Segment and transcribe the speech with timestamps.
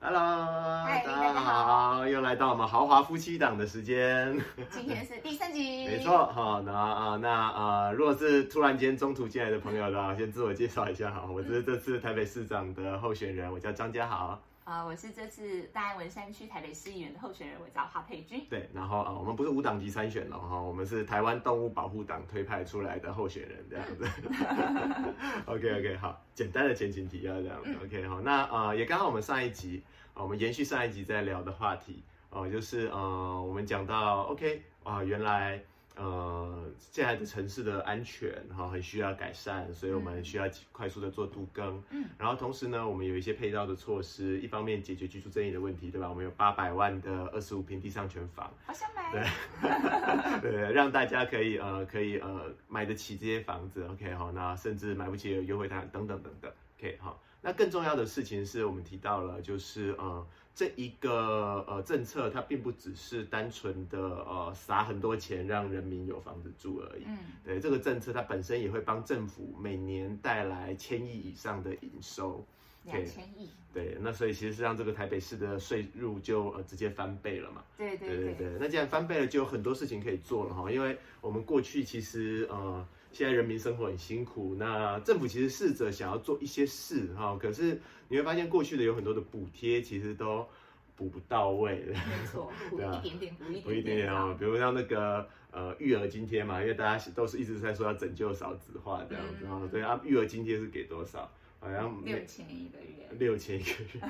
[0.00, 0.20] Hello，
[0.84, 4.32] 嗨大大家好又来到我们豪华夫妻档的时间。
[4.70, 14.40] 今天是第三集， 没错，好，那啊、那啊、如果是突然间中途进来的朋友的话，先自我介绍一下哈，我是这次台北市长的候选人，我叫张家豪。
[14.68, 18.46] 啊、我是这次大安文山区台北市议员的候选人，我叫华佩君。
[18.50, 24.04] 对，然后啊、我们不是无党籍参选了哈，我们是台湾动物保护党推派出来的候选人这样子。
[25.48, 27.74] OK OK，好，简单的前情提要这样子。
[27.82, 29.82] OK 好，那呃也刚好我们上一集，
[30.12, 35.58] 呃我们延续上一集在聊的话题，哦、就是呃我们讲到 OK 啊、原来。
[35.98, 41.82] 呃，现在的城市的安全哈、很需要改善，所以我们需要快速的做度更。
[41.90, 46.08] 嗯，然后同时呢，我们有一些配套的措施，一方面解决居住争议的问题，对吧？
[46.08, 49.12] 我们有八百万的二十五平地上全房，好想买。
[50.40, 57.20] 对 对，让大家可以呃可以呃买得起这些房子，OK 好，那甚至买不起有优惠单等等等等，OK 好。
[57.48, 67.04] 那更重要的事情是我们提到了，就是呃这一个呃政策，它并不只是单纯的呃撒很多钱让人民有房子住而已。
[67.06, 72.44] 嗯对这个政策，它本身也会帮政府每年带来千亿以上的营收。
[72.84, 73.48] 两千亿。
[73.72, 77.64] 对，那所以其实是让这个台北市的税入就呃直接翻倍了嘛。
[77.78, 80.70] 对对对对对对，那既然翻倍了，就有很多事情可以做了哈。
[80.70, 90.46] 因为我们过去其实呃，现在人民生活很辛苦，那政府其实试着想要做一些事哈，可是你会发现过去的有很多的补贴其实都
[90.94, 91.92] 补不到位的。
[91.92, 101.30] 没错，补一点点，补一补一点点点哦，比如像那个呃育儿津贴嘛，因为大家都是一直在说要拯救少子化这样子嗯哦，对啊，育儿津贴是给多少？
[101.60, 103.08] 好像六千一个月。
[103.18, 104.00] 六千一个月，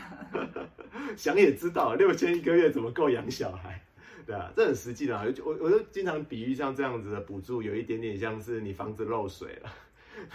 [1.17, 3.81] 想也知道六千一个月怎么够养小孩，
[4.29, 5.25] 对啊，这很实际的啊。
[5.43, 9.73] 我我就经常比喻像这样子的补助，有一点点像是你房子漏水了。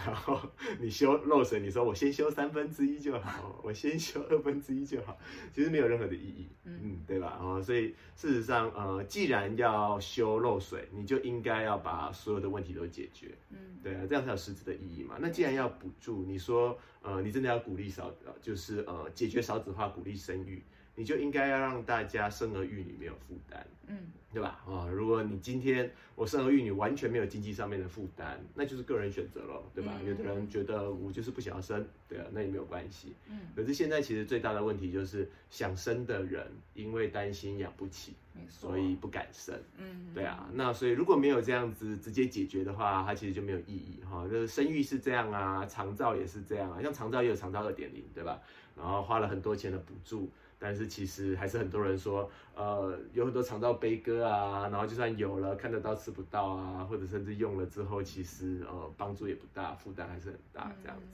[0.04, 0.40] 然后
[0.80, 5.16] 你修漏水，你说我先修三分之一就好，我先修二分之一就好，
[5.52, 7.38] 其实没有任何的意义，嗯嗯，对吧？
[7.40, 15.18] 哦，所以事实上，呃，既然要修漏水，你就应该要把所有的问题都解决，嗯对啊，这样才有实质的意义嘛。
[15.20, 20.62] 那既然要补助，你说呃，你真的要鼓励少，呃就是呃解决少子化，鼓励生育，
[20.94, 23.98] 你就应该要让大家生儿育女没有负担，嗯
[24.32, 24.60] 对吧？
[24.66, 29.92] 啊、如果你今天我生儿育女完全没有经济上面的负担，那就是个人选择咯，对吧？
[30.00, 33.14] 嗯有的人觉得我就是不想要生，对啊，那也没有关系。
[33.28, 38.14] 嗯，可是现在其实最大的问题就是想生的人因为担心养不起，
[38.48, 39.56] 所以不敢生。
[39.78, 44.26] 嗯，对啊，那所以如果没有这样子直接解决的话，它其实就没有意义哈。
[44.26, 48.40] 就是生育是这样啊，长照也是这样啊，像长照也有长照二点零，对吧？
[48.76, 50.28] 然后花了很多钱的补助，
[50.64, 61.04] 但是其实还是很多人说，呃，有很多肠道悲歌啊，然后就算有了，看得到吃不到啊，或者甚至用了之后，其实呃帮助也不大，负担还是很大这样子。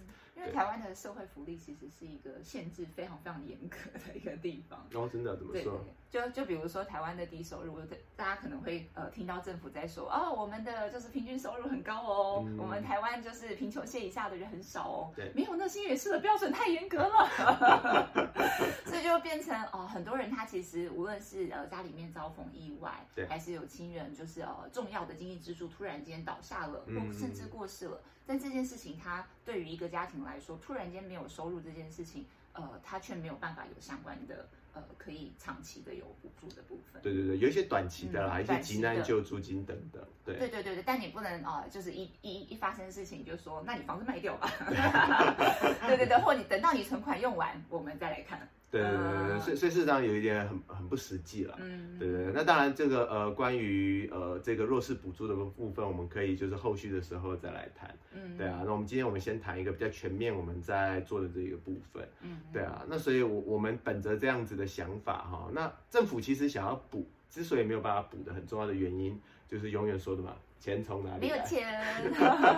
[0.41, 4.87] 因为台湾的社会福利其实是一个限制非常非常严格的一个地方。
[4.91, 5.78] 然后真的怎么对说？
[6.11, 7.78] 就就比如说台湾的低收入，
[8.17, 12.56] 大家可能会呃听到政府在说哦，我们的就是平均收入很高哦，嗯。
[12.59, 15.31] 我们台湾就是贫穷线以下的人很少哦，对。
[15.34, 18.09] 没有那新北市的标准太严格了，
[18.87, 23.27] 所以就变成哦，很多人他其实无论是呃家里面遭逢意外，对。
[23.27, 26.99] 还是有亲人就是呃重要的经济支柱突然间倒下了，嗯。
[26.99, 37.03] 或甚至过世了，但这件事情它对于一个家庭来说，突然间没有收入这件事情，呃，它却没有办法有相关的呃可以长期的有补助的部分。
[37.03, 40.36] 对对对，有一些短期的啦，一些急难救助金等等，对。
[40.36, 44.48] 对对对对，但你不能啊、呃就是一一一发生事情就说，那你房子卖掉吧。
[45.88, 48.48] 对对对，或你等到你存款用完，我们再来看。
[48.70, 51.58] 对对对所以所以事实上有一点很很不实际了。
[51.60, 57.92] 嗯，对对对，那当然这个呃关于呃这个弱势补助的部分，我们可以就是后续的时候再来谈。
[58.14, 62.08] 嗯，对啊，那我们今天我们先谈一个比较全面我们在做的这个部分。
[62.22, 71.34] 嗯，对啊，那所以我我们本着这样子的想法哈，那政府其实想要补，之所以没有办法补的很重要的原因，就是永远说的嘛，钱从哪里来？
[71.34, 71.81] 没有钱。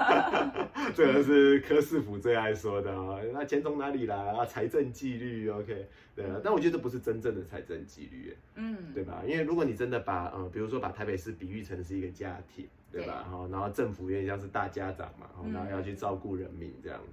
[0.92, 4.44] 这个是柯世福最爱说的啊、那钱从哪里来啊？
[4.44, 5.86] 财政纪律，OK，
[6.16, 9.22] 对啊，但我觉得这不是真正的财政纪律，嗯，对吧？
[9.24, 13.22] 因为如果你真的把呃，比如说把台北市比喻成是一个家庭，对吧？
[13.22, 17.12] 然后然后政府有点像是大家长嘛，嗯然后要去照顾人民这样子，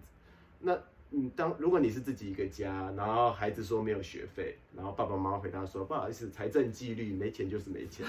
[0.60, 0.78] 那。
[1.12, 8.06] 嗯，当如果你是自己一个家，然后孩子说没有学费，然后爸爸妈妈回答说不好意思，财政纪律没钱就是没钱，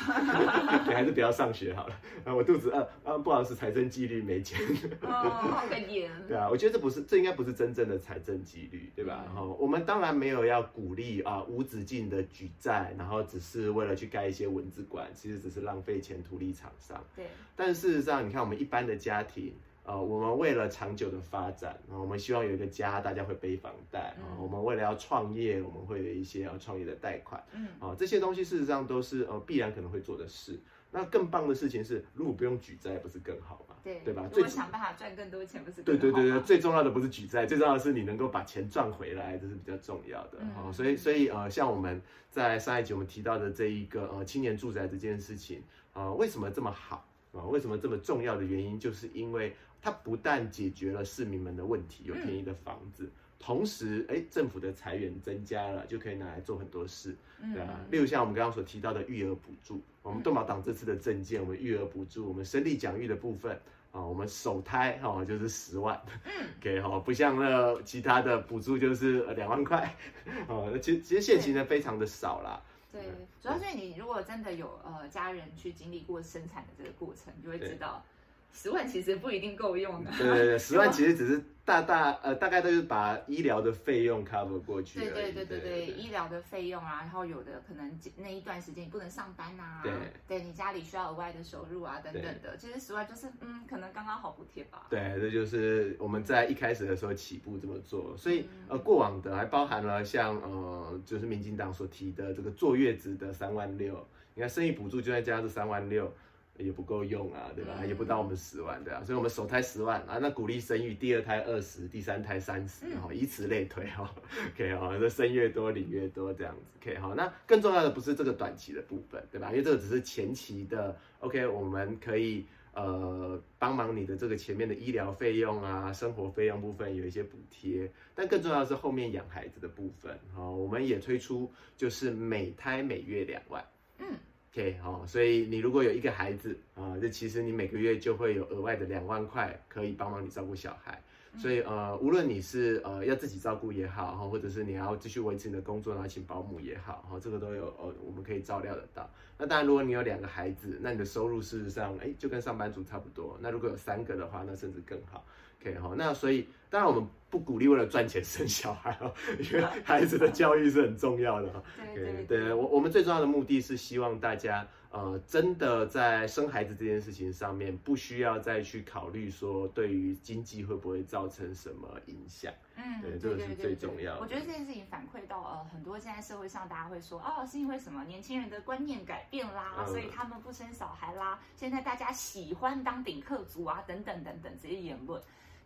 [0.86, 1.94] 你还是不要上学好了。
[2.26, 4.60] 啊，我肚子饿，啊，不好意思，财政纪律没钱。
[5.00, 6.10] 哦，好可怜。
[6.28, 9.24] 对啊，我觉得这不是，这应该不是真正的财政纪律，对吧？
[9.30, 17.02] 嗯哈、我们当然没有要鼓励啊无止境的举债，然后只是为了去盖一些文字馆，其实只是浪费钱图利厂商。
[17.16, 19.54] 对，但事实上，你看我们一般的家庭，
[19.90, 30.60] 呃，我们为了长久的发展，啊，我们希望有一个家，大家会背房贷啊，我们为了要创业，我们会有一些要创业的贷款，嗯，啊，这些东西事实上都是呃必然可能会做的事。
[30.92, 33.74] 那更棒的事情是，如果不用举债，不是更好吗？
[33.82, 34.28] 对，对吧？
[34.32, 40.38] 如果想办法赚更多钱，不是对对对对，最重要的不是举债，最重要的是你能够把钱赚回来，这是比较重要的。
[40.56, 42.00] 哦，所以所以呃，像我们
[42.30, 45.62] 在上一集我们提到的这一个呃青年住宅这件事情
[45.92, 47.42] 啊，为什么这么好啊？
[47.46, 53.10] 为什么这么重要的原因，就是因为它不但解决了市民们的问题，有便宜的房子。
[53.38, 57.16] 同时，哎，政府的财源增加了，就可以拿来做很多事，
[57.54, 57.80] 对啊。
[57.90, 63.58] 例如像我们刚刚所提到的育儿补助，我们动保党这次的政见，我们育儿补助，我们生力奖育的部分
[63.92, 66.30] 啊，我们首胎哈就是十万，嗯
[66.60, 69.96] ，OK 哈，不像那其他的补助就是两万块，
[70.46, 72.60] 哦，其实其实现行的非常的少啦。
[72.92, 73.00] 对，
[73.40, 78.04] 主要是你如果真的有呃家人去经历过生产的这个过程，就会知道。
[78.52, 80.10] 十万其实不一定够用的。
[80.18, 84.98] 对对对，十万其实只是大大呃，大概都是把医疗的费用 cover 过去。
[84.98, 89.92] 对对对对对，医疗的费用啊，然后有的可能那一段时间你不能上班呐，对，
[90.26, 94.86] 对你家里需要额外的收入啊等等的，其实十万就是嗯，可能刚刚好补贴吧。
[94.90, 106.12] 对，这就是我们在一开始的时候起步这么做，所以呃，过往的还包含了像呃，就是民进党所提的这个坐月子的三万六，你看生意补助就在加这三万六。
[106.60, 107.84] 也不够用啊，对吧？
[107.86, 114.14] 也不到我们十万，对啊，所以我们首胎十万啊，那鼓励生育，第二胎二十，第三胎三十，哈，以此类推，哈
[114.52, 119.50] ，OK 哈，那生越多领越多这样子，OK 哈，那更重要的不是这个短期的部分，对吧？
[119.50, 133.64] 因为这个只是前期的，OK，我们可以呃帮忙你的这个前面的医疗费用啊，生活费用部分有一些补贴，但更重要的是后面养孩子的部分，好，我们也推出就是每胎每月两万，
[133.98, 134.06] 嗯。
[134.52, 141.00] OK，好，所以你如果有一个孩子啊，这其实你每个月就会有额外的两万块可以帮忙你照顾小孩。
[141.38, 149.08] 所以呃，无论你是呃要自己照顾也好，哈，或者是你要继续维持你的工作，然后请保姆也好，哈，这个都有呃，我们可以照料得到。
[149.38, 153.38] 那当然，如果你有两个孩子，那你的收入事实上哎就跟上班族差不多。
[153.40, 155.24] 那如果有三个的话，那甚至更好。
[155.60, 161.62] OK 哈，那所以当然我们不鼓励为了赚钱生小孩哦， 因为孩子的教育是很重要的哈。
[161.94, 172.52] 对对对，我我们最重要的目的是希望大家呃真的在生孩子这件事情上面不需要再去考虑说对于经济会不会造成什么影响。
[172.74, 174.20] 嗯，对，这个是最重要的。
[174.20, 185.20] 我觉得这件事情反馈到呃很多现在社会上大家会说哦是因为什么年轻人的观念改变啦，所以他们不生小孩啦，现在大家喜欢当顶客族啊等等等等这些言论。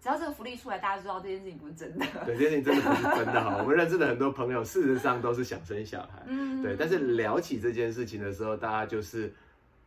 [0.04, 2.04] 只要这个福利出来，大家知道这件事情不是真的。
[2.26, 3.56] 对，这件事情真的不是真的哈。
[3.58, 6.22] 我们认识的很多朋友，事实上都是想生小孩。
[6.26, 6.62] 嗯。
[6.62, 9.32] 对，但是聊起这件事情的时候，大家就是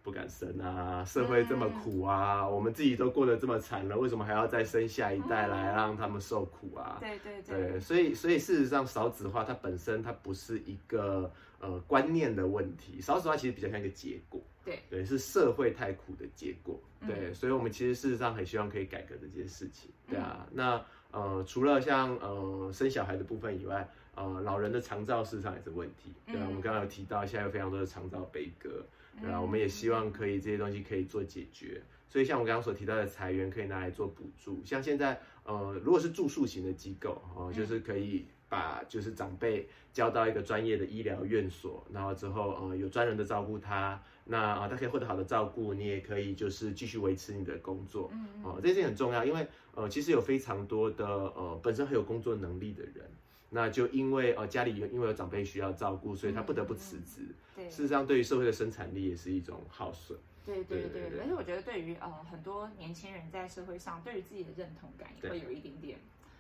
[0.08, 1.04] 不敢生啊。
[1.04, 6.96] 社会这么苦啊，我们自己都过得这么惨了，为什么还要再生下一代来让他们受苦啊？
[7.02, 7.72] 对对对。
[7.72, 14.42] 对，所以所以事实上，少子化它本身它不是一个呃观念的问题，少子化其实比较像一个结果。
[14.64, 16.80] 对对，是社会太苦的结果。
[17.06, 19.92] 对，所以，我们其实事实上很希望可以改革这件事情。
[20.08, 20.82] 对啊，那
[21.12, 26.14] 呃，除了像呃生小孩的部分以外，呃，老人的长照事实上也是问题。
[26.26, 28.86] 对啊，我们刚刚有提到，现在有非常多的长照悲歌。
[29.22, 31.82] 对啊，我们也希望可以这些东西可以做解决。
[32.08, 34.62] 所以，像我刚刚所提到的裁员，可以拿来做补助。
[34.66, 38.26] 像现在呃，如果是住宿型的机构，哦，就是可以。
[38.50, 49.46] 把就是长辈交到一个专业的医疗院所，然后之后呃有专人的照顾他，那啊他可以获得好的照顾，你也可以就是继续维持你的工作，嗯哦这些很重要，因为
[49.76, 53.12] 呃其实有非常多的呃本身很有工作能力的人，
[53.50, 57.22] 那就因为呃家里因为有长辈需要照顾，所以他不得不辞职，
[57.56, 65.98] 对，事实上对于社会的生产力也是一种耗损，对对对，而且我觉得对于呃很多年轻人在社会上对于自己的认同感也会有一点点。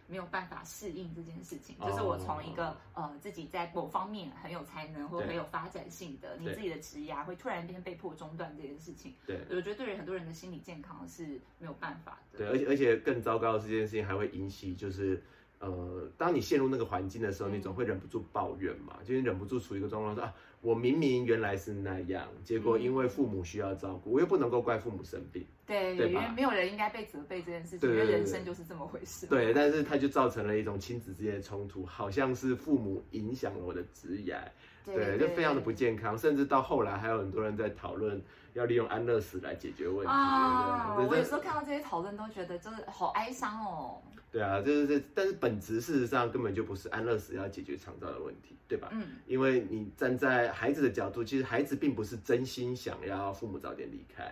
[0.10, 9.14] 没有办法适应这件事情，就是我从一个呃自己在某方面很有才能或很有发展性的，你自己的职业会突然间被迫中断这件事情。
[9.26, 12.38] 对，我觉得对于很多人的心理健康是没有办法的。
[12.38, 15.22] 对，而且而且更糟糕的这件事情还会引起就是。
[15.60, 29.26] 呃，当你陷入那个环境的时候，你总会忍不住抱怨嘛，就是忍不住处于一个状况说啊，我明明原来是那样，结果因为父母需要照顾，我又不能够怪父母生病，对，因为没有人应该被责备这件事情，因为人生就是这么回事。
[29.26, 34.40] 对，但是它就造成了一种亲子之间的冲突，好像是父母影响了我的职业，
[34.86, 38.22] 对，就非常的不健康，甚至到后来还有很多人在讨论
[38.54, 40.12] 要利用安乐死来解决问题。
[40.12, 44.04] 啊，我有时候看到这些讨论都觉得真的好哀伤哦。
[44.38, 48.88] 对啊，就是这，但是本质事实上根本就不是安乐死要解决肠道的问题，对吧？
[48.92, 54.32] 嗯，因为你站在孩子的角度，其实孩子并不是真心想要父母早点离开，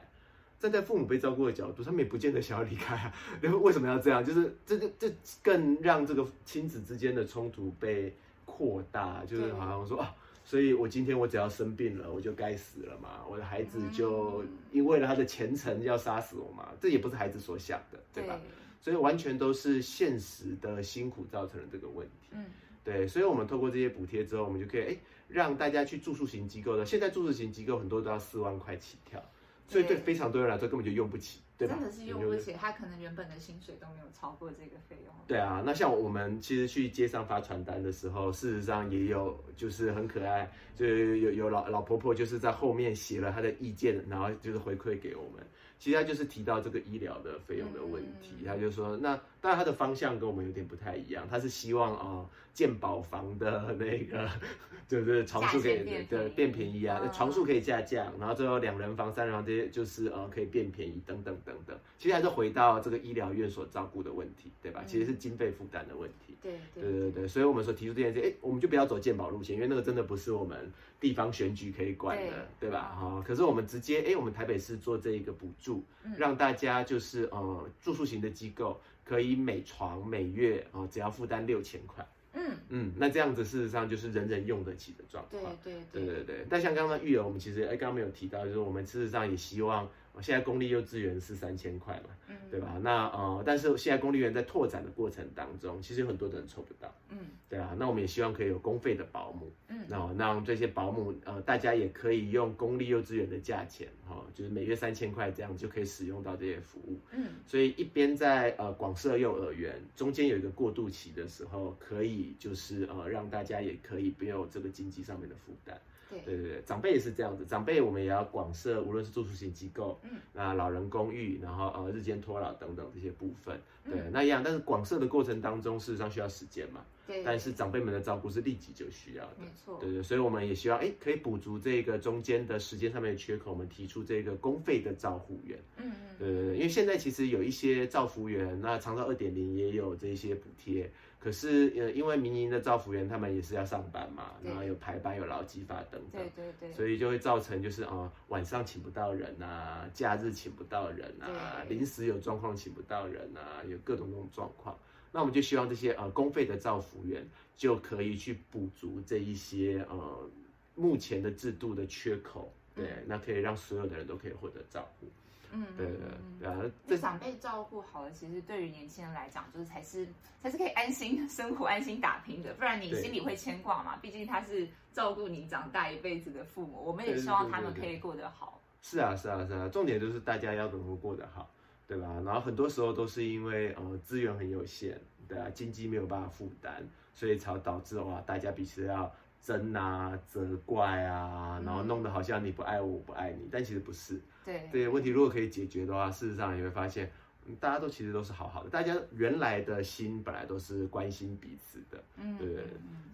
[0.60, 3.12] 站在父母被照顾的角度，他们也不见得想要离开啊。
[3.64, 4.24] 为什么要这样？
[4.24, 13.26] 就是这个这更让这个亲子之间的冲突被扩大，就是好像说啊，所以我今天我只要生病了，我就该死了嘛。
[13.28, 16.70] 我的孩子就因为了他的前程要杀死我嘛？
[16.80, 18.40] 这也不是孩子所想的，对吧？
[18.86, 22.28] 所以完全都是现实的辛苦造成了这个问题。
[22.34, 22.46] 嗯，
[22.84, 23.08] 对。
[23.08, 26.86] 所以我们透过这些补贴之后，我们就可以哎让大家去住宿型机构的。
[26.86, 29.20] 现在住宿型机构很多都要四万块起跳。
[29.68, 31.76] 所以对非常多人来说根本就用不起，对吧？
[31.76, 35.14] 真的是用不起，他可能原本的薪水都没有超过这个费用。
[35.28, 45.46] 对啊，那像我们其实去街上发传单的时候，事实上也有就是很可爱，就有有老老婆婆就是在后面写了她的意见，然后就是回馈给我们。
[45.78, 54.30] 其实她就是提到这个医疗的费用的问题，他就说，那当然她的方向跟我们有点不太一样，她是希望啊健保房的那个。
[54.88, 61.78] 就是床数可以对变便宜啊，床数可以下降，然后最后两人房、三人房这些就是呃可以变便宜等等等等。
[61.98, 64.84] 其实还是回到这个医疗院所照顾的问题，对吧？
[64.86, 66.36] 其实是经费负担的问题。
[66.42, 72.96] 对对对对所以我们说提出这件事，哎，我们就不要走健保路线，因为那个真的不是我们地方选举可以管的，对吧？
[73.00, 75.84] 哈，可是我们直接哎，我们台北市做这一个补助，
[76.18, 82.06] 让大家就是呃住宿型的机构可以每床每月啊只要负担六千块。
[82.34, 85.42] 嗯嗯，那这样子事实上就是人人用得起的状况。
[85.64, 86.46] 对对对对对。
[86.50, 89.90] 但像刚刚育儿，我们其实哎刚刚没有提到，就是我们事实上也希望。
[90.22, 92.78] 现在公立幼稚园是三千块嘛，对吧？
[92.82, 97.18] 那呃，但是现在公立园在拓展的过程当中，其实有很多的人抽不到，嗯，
[97.50, 97.76] 对啊。
[97.78, 107.28] 那我们也希望可以有公费的保姆，嗯，那让这些保姆呃，大家也可以用公立幼稚园的价钱，哈，就是每月三千块这样就可以使用到这些服务，嗯。
[107.46, 115.80] 所以一边在呃广设幼儿园，中间有一个过渡期的时候，可以就是呃让大家也可以不有这个经济上面的负担。
[116.10, 116.20] 对。
[116.22, 140.92] 对对，长辈也是这样子，长辈我们也要广设，无论是住宿型机构，嗯，那老人公寓，然后呃日间托老等等这些部分，对，那一样，但是广设的过程当中，事实上需要时间嘛，对，但是长辈们的照顾是立即就需要的，没错，对对，所以我们也希望，哎，可以补足这个中间的时间上面的缺口，我们提出这个公费的照护员，嗯嗯，对对对，因为现在其实有一些照护员，那长照二点零也有这些补贴。
[141.26, 154.78] 可是呃，因为民营的造福员他们也是要上班嘛，然后有排班、有劳基法等等，对对对，所以就会造成就是啊，晚上请不到人啊，假日请不到人啊，临时有状况请不到人啊，有各种各种状况。
[155.12, 157.28] 那我们就希望这些呃公费的造福员
[157.58, 160.30] 就可以去补足这一些呃
[160.76, 165.08] 目前的制度的缺口，对，那可以让所有的人都可以获得照顾。
[165.52, 165.98] 嗯，对对
[166.40, 170.08] 对啊，这长辈照顾好了，其实对于年轻人来讲，就是才是
[170.42, 172.54] 才是可以安心 生活、安心打拼的。
[172.54, 173.98] 不然你心里会牵挂嘛？
[173.98, 178.62] 毕竟他是照顾你长大一辈子的父母，我们也希望他们可以过得好。
[178.82, 181.50] 是啊，是啊，是啊，重点就是大家要能够过得好，
[181.88, 182.22] 对吧？
[182.26, 186.84] 然后很多时候都是因为呃资源很有限，对啊，经济没有办法负担，
[187.14, 189.12] 所以才导致哇，大家彼此要。
[189.46, 194.20] 争啊，责怪啊，然后弄得好像你不爱我，我不爱你，但其实不是。
[194.44, 197.12] 对，这些问题如果可以解决的话，事实上你会发现，
[197.60, 202.04] 大家都其实都是好好的，大家原来的心本来都是关心彼此的。
[202.18, 202.64] 嗯，对对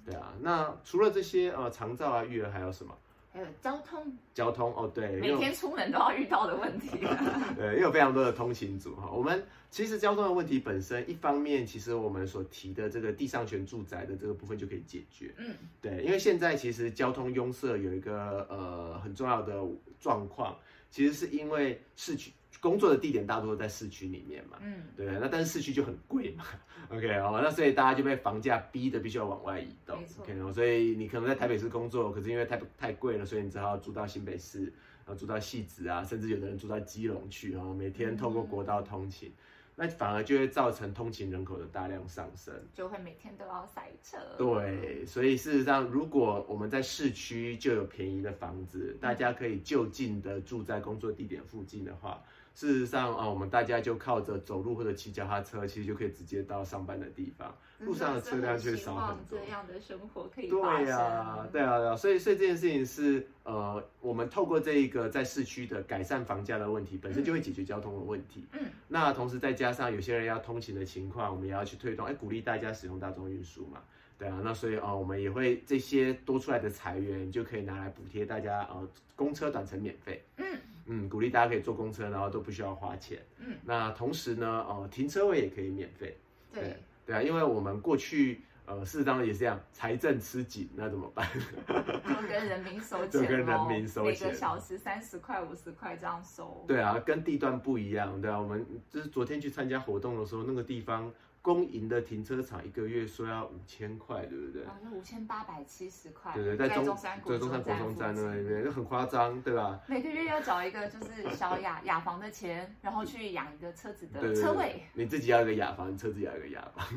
[0.05, 0.31] 对啊。
[0.39, 2.97] 那除了这些呃，长照啊，育儿还有什么？
[3.33, 6.89] 还有交通，交通哦，对，每天出门都要遇到的问题。
[7.55, 9.09] 对，也有非常多的通勤族哈。
[9.09, 15.33] 我们其实交通的问题本身，一方面其实我们所提的这个地上权住宅的这个部分就可以解决。
[15.37, 19.63] 嗯，对，因为现在其实交通拥塞有一个呃很重要的
[19.99, 20.57] 状况，
[20.89, 22.33] 其实是因为市区。
[22.59, 26.43] 工作的地点大多都在市区里面嘛，嗯，对，那但是市区就很贵嘛
[26.89, 34.65] ，OK 哦，那所以大家就被房价逼的必须要往外移动，OK 哦，所以你可能在台北市工作，可是因为太太贵了，所以你只好住到新北市，
[35.05, 39.31] 然后住到汐止啊，甚至有的人住到基隆去，然后每天透过国道通勤。
[39.73, 44.17] 那反而就会造成通勤人口的大量上升，就会每天都要塞车。
[44.37, 52.21] 对，所以事实上，如果我们在市区就有便宜的房子，大家可以就近的住在工作地点附近的话。
[52.53, 57.55] 事实上啊，我们大家就靠着走路或者骑脚踏车，其实就可以直接到上班的地方。
[57.79, 59.39] 路上的车辆却少很多。
[59.39, 61.95] 这样的生活可以对呀，对啊，对啊。
[61.95, 68.45] 所以，所以这件事情是呃，我们透过这一个在市区的改善房价的问题，本身就会解决交通的问题。
[68.51, 68.59] 嗯。
[68.87, 73.81] 那同时再加上有些人要通勤的情况，我们也要去推动，哎，鼓励大家使用大众运输嘛。
[74.19, 74.39] 对啊。
[74.43, 80.23] 那所以啊，我们也会这些多出来的财源就可以拿来补贴大家啊，公车短程免费。
[80.37, 80.45] 嗯。
[80.85, 83.19] 嗯，鼓励大家可以坐公车，然后都不需要花钱。
[83.39, 86.17] 嗯，那同时呢，哦，停车位也可以免费。
[86.53, 88.41] 对，对啊，因为我们过去。
[88.63, 91.27] 呃，事实上也是这样，财政吃紧，那怎么办？
[91.67, 96.63] 就跟人民收钱，就跟人民收钱，每个小时三十块、五十块这样收。
[96.67, 101.11] 对啊，跟地段不一样，对啊，我们就是昨天去参加活动的时候，那个地方。
[101.41, 104.63] 公营的停车场一个月说要五千块，对不对？
[104.63, 106.31] 啊，五千八百七十块。
[106.35, 109.79] 对对，在中山国中山国中站那边，就很夸张，对吧？
[109.87, 114.83] 每个月要找一个就是小雅雅房的钱，然后去养一个车子的车位。
[114.93, 116.87] 你自己要一个雅房，车子要一个雅房。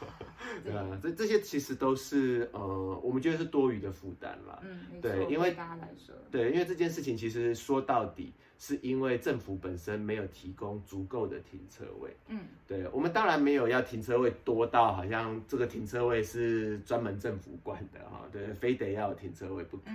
[0.64, 4.58] 对啊，这这些其实都是呃，我们觉得是多余的负担啦。
[4.62, 8.32] 嗯，对，因为大家来说，对，因为这件事情其实说到底。
[8.66, 12.16] 是因为政府本身没有提供足够的停车位。
[12.28, 19.90] 嗯，对，我们当然没有要停车位多到好像这个停车位是专门政府管的哈，对，非得要有停车位不可。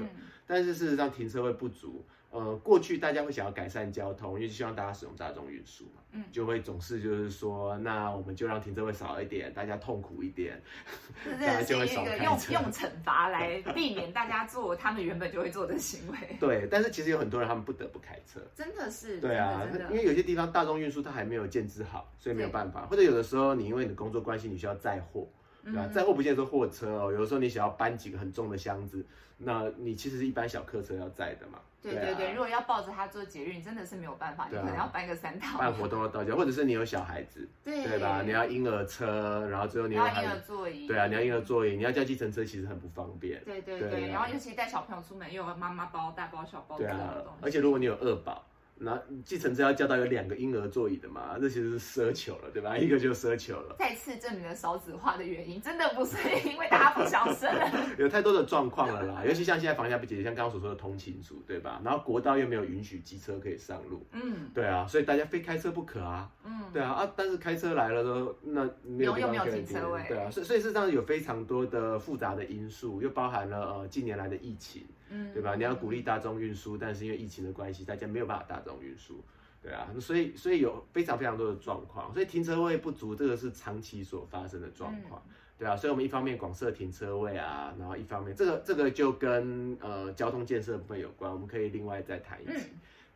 [0.50, 2.04] 但是事实上停车位不足。
[2.32, 10.62] 呃，过去大家会想要改善交通，因为希望大家使用大众运输嘛，嗯，就会总是就是说，那我们就让停车位少一点，大家痛苦一点，
[11.26, 12.24] 大家就会少开车。
[12.26, 16.18] 用用惩罚 来避免大家做他们原本就会做的行为。
[16.40, 19.20] 对，但是其实有很多人他们不得不开车，真的是。
[19.20, 22.86] 对啊，因为有些地方大众运输它还没有建制好，所以没有办法。
[22.86, 25.28] 或者有的时候你因为你的工作关系，你需要载货，
[25.64, 25.88] 对吧？
[25.88, 29.04] 载货不见得说货车哦，有的时候你想要搬几个很重的箱子，
[29.40, 31.60] 那你其实是一般小客车要载的嘛。
[31.82, 35.58] 对对对，如果要抱着他做捷运，真的是没有办法，你可能要搬个三套。
[35.58, 38.22] 办活动要到家，或者是你有小孩子，对对吧？
[38.22, 43.42] 你要婴儿车，然后最后你要婴儿座椅，对啊，你要婴儿座椅，你要叫计程车，其实很不方便。
[43.46, 47.40] 对对对，然后尤其带小朋友出门，又有妈妈包、大包、小包这样的东西。
[47.42, 48.46] 而且如果你有二宝。
[48.82, 51.38] 那计程车要叫到有两个婴儿座椅的嘛？
[51.40, 52.78] 这其实是奢求了，对吧？
[52.78, 53.76] 一个就奢求了。
[53.78, 56.18] 再次证明了少子化的原因，真的不是
[56.48, 57.54] 因为大家不想生。
[58.00, 61.82] 有太多的状况了啦，尤其像现在房价不节，像刚刚所说的通勤族，对吧？
[61.84, 74.86] 然后国道又没有允许机车可以上路，嗯，对啊，所以大家非开车不可啊，嗯，对啊啊，但是开车来了都那没有地方可以停，对啊，所以所以事实上有非常多的复杂的因素，又包含了呃近年来的疫情。
[75.10, 75.56] 嗯，对吧？
[75.56, 79.24] 你要鼓励大众运输，但是因为疫情的关系，大家没有办法大众运输，
[79.62, 85.22] 对啊，所以所以有非常非常多的状况，所以停车位不足，这个是长期所发生的状况，
[85.58, 92.70] 对啊，所以我们一方面广设停车位啊，然后一方面这个这个就跟呃交通建设部分有关，我们可以另外再谈一起。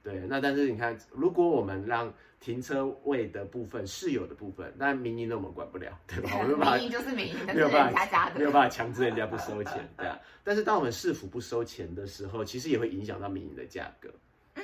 [0.04, 6.20] 对，那但是你看，如果我们让停车位的部分是有的部分，那民营的我们管不了，对
[6.58, 6.76] 吧？
[6.76, 10.20] 民营就是民营，没有办法，没有办法强制人家不收钱，对啊。
[10.44, 14.10] 但是当我们市府不收钱的时候，其实也会影响到民营的价格。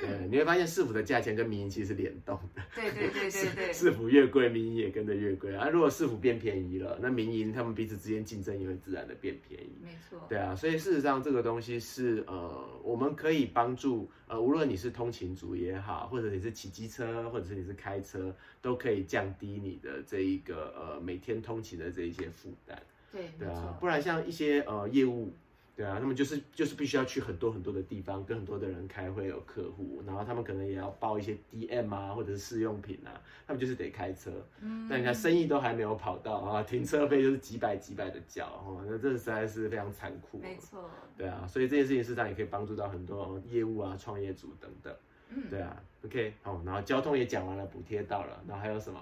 [0.00, 2.62] 对，你会发现市府的价钱跟民营其实是联动的。
[2.74, 3.72] 对对对对对。
[3.74, 5.68] 市府越贵，民营也跟着越贵啊。
[5.68, 9.72] 如果市府变便宜了，那民营他们彼此之间竞争也会自然的变便宜。
[9.82, 10.18] 没错。
[10.28, 22.80] 对啊，所以事实上这个东西是呃，我们可以帮助呃，无论你是通勤族也好，或者你是骑机车，或者是你是开车，都可以降低你的这一个呃每天通勤的这一些负担。
[23.12, 25.32] 对，对啊，不然像一些呃业务。
[25.76, 33.10] 对啊，他们就是就是必须要去很多很多的地方，跟很多的人开会，有客户，然后他们可能也要报一些 DM 啊，或者是试用品啊，
[33.46, 34.30] 他们就是得开车。
[34.60, 40.38] 嗯，但你看生意都还没有跑到啊，停车费就是几百几百的交，哦，那这实在是非常残酷。
[40.38, 40.90] 没错。
[41.16, 44.94] 对啊，所以这件事情实际上也可以帮助到很多业务啊、创业组等等。
[45.30, 49.00] 嗯，对啊，OK，好，然后交通也讲完了，补贴到了，然后还有什么？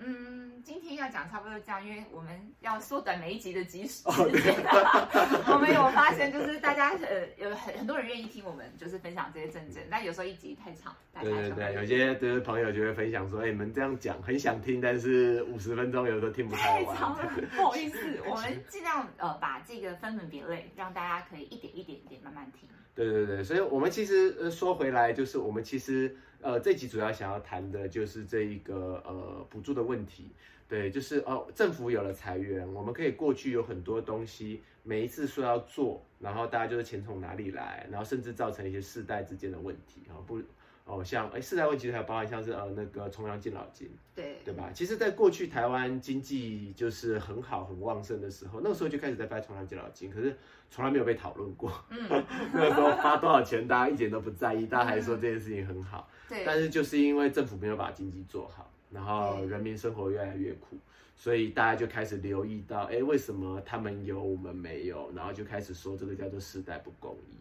[0.00, 2.30] 嗯，今天要讲差不多这样，因为我们
[2.60, 4.54] 要缩短每一集的集时间。
[5.46, 10.94] 我们有发现，就是大家呃有很很多人愿意听我们就是分享这些证件，但有时候一集太长。
[11.20, 16.94] 对对对，有些就是朋友就会分享说，哎，你们这样讲很想听，但是五十分钟有时候听不太完。
[16.94, 22.68] 太长了，不好意思，我们尽量呃把这个分门别类，让大家可以一点一点一点慢慢听。
[23.04, 26.16] 对对对，所以我们其实呃说回来，就是我们其实。
[26.40, 30.30] 呃，这集主要想要谈的就是这一个呃补助的问题，
[30.68, 40.40] 对，就是哦，政府有了裁员，我们可以过去有很多东西，每一次说要做，然后大家就是钱从哪里来，然后甚至造成一些世代之间的问题啊，不
[40.88, 44.70] 哦，像哎四代问题还有包含像是呃那个重阳敬老金，对对吧？
[44.72, 50.34] 其实，在过去台湾经济就是很好很旺盛的时候，那个时候就开始在发重阳敬老金，可是
[50.70, 52.24] 从来没有被讨论过，嗯，
[52.54, 56.08] 那个时候发多少钱，大家一点都不在意，大家还说这件事情很好。
[56.26, 60.78] 对但是就是因为政府没有把经济做好，然后人民生活越来越苦，
[61.14, 65.12] 所以大家就开始留意到，哎，为什么他们有我们没有？
[65.14, 67.36] 然后就开始说这个叫做世代不公义。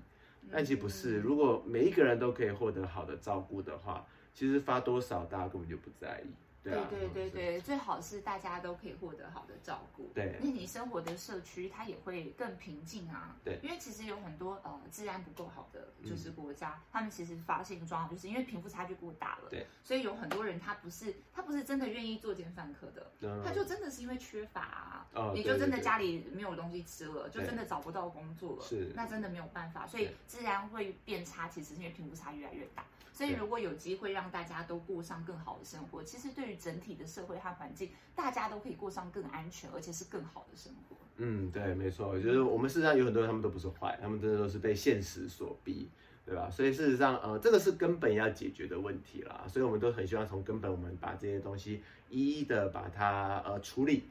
[0.51, 6.29] 但其实不是，如果每一个人都可以获得好的照顾的话，其实发多少大家根本就不在意。
[6.69, 10.09] 对啊，对对对，最好是大家都可以获得好的照顾。
[10.13, 13.35] 对，那你生活的社区它也会更平静啊。
[13.43, 32.83] 对，因为其实有很多呃治安不够好的就是国家，他们其实发现状况就是因为贫富差距过大了，对，所以有很多人他不是他不是真的愿意作奸犯科的，他就真的是因为缺乏啊，你就真的家里没有东西吃了，就真的找不到工作了，是，那真的没有办法，所以治安会变差，其实是因为贫富差越来越大。
[33.13, 40.95] 所以，如果有机会让大家都过上更好的生活，其实对于整体的社会和环境，大家都可以过上更安全而且是更好的生活。
[41.17, 45.89] 嗯，对，没错，就是我们事实上有很多人，他们都不是坏，他们真的都是被现实所逼，
[46.25, 46.49] 对吧？
[46.49, 49.45] 所以事实上，呃，这个是根本要解决的问题啦。
[49.47, 54.03] 所以我们都很希望从根本，我们把这些东西一一的把它呃处理。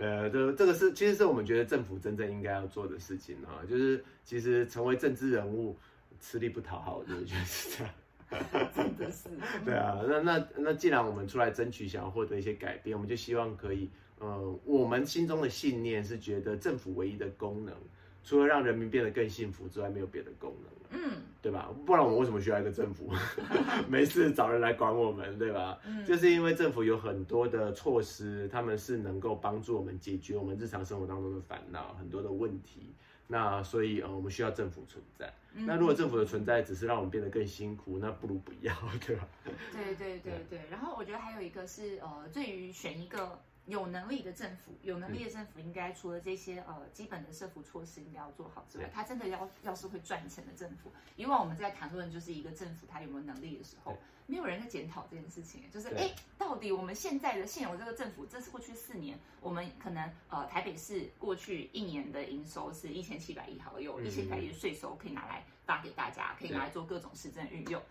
[0.00, 5.76] 呃， 这这个是其实是我们觉得政府真正应该要做的事情啊，就是其实成为政治人物。
[6.20, 7.94] 吃力不讨好，我觉得是这样。
[8.74, 9.28] 真的是。
[9.64, 17.74] 对啊，那那那既然我们出来争取，想要获得一些改变，我们就希望可以，呃，我们心中的信念是觉得政府唯一的功能，
[18.22, 20.72] 除了让人民变得更幸福之外，没有别的功能了。
[20.90, 21.70] 嗯，对吧？
[21.84, 23.12] 不然我们为什么需要一个政府？
[23.88, 25.78] 没事找人来管我们，对吧？
[25.86, 32.94] 嗯，就是因为政府有很多的措施，他们是能够帮助我们解决我们日常生活当中的烦恼，很多的问题。
[33.28, 35.32] 那所以呃，我们需要政府存在。
[35.52, 39.28] 那如果政府的存在只是让我们变得更辛苦，那不如不要， 对吧？
[39.72, 40.60] 对对对对。
[40.70, 43.38] 然后我觉得还有一个是呃，对于选一个
[43.68, 50.90] 有能力的政府，有能力的政府应该除了这些呃基本的社福措施应该要做好之外，他真的要要是会赚钱的政府。
[51.14, 53.96] 以往我们在谈论就是一个政府他有没有能力的时候。
[54.30, 67.82] 没有人在检讨这件事情，就是哎，到底我们现在的现有这个政府，这是过去四年，我们可能呃台北市过去一年的营收是一千七百亿，好有一千百亿的税收可以拿来发给大家，可以拿来做各种市政运用。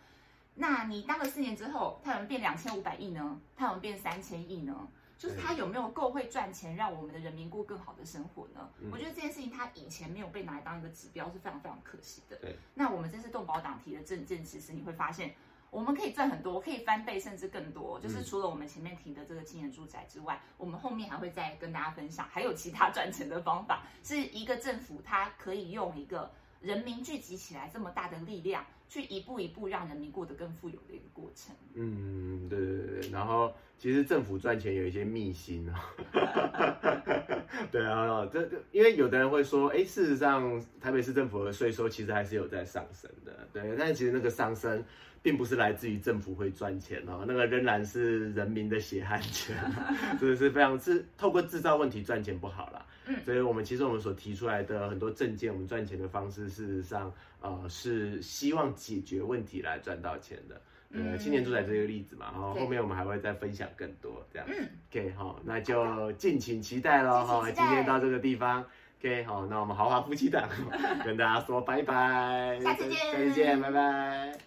[0.53, 3.41] 那你当了四年之后，它有变两千五百亿呢？
[3.55, 4.87] 它有变三千亿呢？
[5.17, 8.69] 就是他有没有够会赚钱，让我们的人民过更好的生活呢？
[8.91, 12.37] 我觉得这件事情他以前没有被拿来当一个指标，是非常非常可惜的。
[12.37, 15.35] 对，那我们这次动保党提的证件，其实你会发现。
[15.69, 17.99] 我们可以赚很多，可以翻倍甚至更多。
[17.99, 23.83] 就是除了我们前面提的这个青年住宅之外，我们后面还会再跟大家分享，还有其他赚钱的方法。
[24.01, 31.55] 是一个政府，它可以用一个人民聚集起来这么大的力量，去一步一步让人民过得更富有的一个过程。
[31.75, 33.09] 嗯，对对对。
[33.11, 35.93] 然后其实政府赚钱有一些秘辛啊。
[37.71, 43.47] 对啊，这这因为有的人会说，哎，事实上台北市政府的税收其实还是有在上升的。
[43.51, 44.83] 对，但其实那个上升。
[45.23, 49.57] 并不是来自于政府会赚钱哦，那个仍然是人民的血汗钱，
[50.21, 52.85] 这是非常是透过制造问题赚钱不好啦。
[53.07, 60.61] 嗯，所以我们其实我们所提出来的很多证件，我们赚钱的方式，事实上呃是希望解决问题来赚到钱的。
[60.89, 64.47] 呃，青年住宅这个例子嘛，然后后面我们还会再分享更多这样。
[64.49, 67.43] 嗯，OK 好，那就敬请期待喽哈。
[67.51, 68.65] 今天到这个地方
[69.01, 70.47] ，OK 好，那我们豪华夫妻档
[71.03, 74.46] 跟大家说拜拜，下次见，下次见，拜拜。